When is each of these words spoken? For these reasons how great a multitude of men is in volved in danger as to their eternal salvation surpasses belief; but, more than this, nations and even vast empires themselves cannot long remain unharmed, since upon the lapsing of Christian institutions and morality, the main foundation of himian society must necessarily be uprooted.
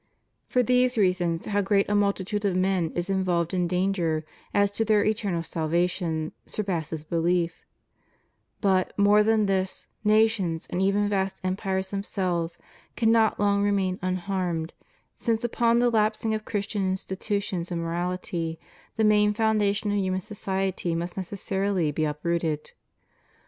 For 0.47 0.63
these 0.63 0.97
reasons 0.97 1.45
how 1.45 1.61
great 1.61 1.87
a 1.87 1.93
multitude 1.93 2.43
of 2.43 2.55
men 2.55 2.91
is 2.95 3.07
in 3.07 3.23
volved 3.23 3.53
in 3.53 3.67
danger 3.67 4.25
as 4.51 4.71
to 4.71 4.83
their 4.83 5.05
eternal 5.05 5.43
salvation 5.43 6.31
surpasses 6.43 7.03
belief; 7.03 7.67
but, 8.61 8.97
more 8.97 9.21
than 9.21 9.45
this, 9.45 9.85
nations 10.03 10.65
and 10.71 10.81
even 10.81 11.07
vast 11.07 11.39
empires 11.43 11.91
themselves 11.91 12.57
cannot 12.95 13.39
long 13.39 13.61
remain 13.61 13.99
unharmed, 14.01 14.73
since 15.15 15.43
upon 15.43 15.77
the 15.77 15.91
lapsing 15.91 16.33
of 16.33 16.45
Christian 16.45 16.89
institutions 16.89 17.71
and 17.71 17.79
morality, 17.81 18.59
the 18.95 19.03
main 19.03 19.35
foundation 19.35 19.91
of 19.91 19.97
himian 19.99 20.19
society 20.19 20.95
must 20.95 21.15
necessarily 21.15 21.91
be 21.91 22.05
uprooted. 22.05 22.71